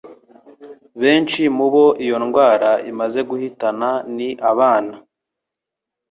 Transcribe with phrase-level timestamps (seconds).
[1.01, 4.95] Benshi mubo iyo ndwara imaze guhitana ni abana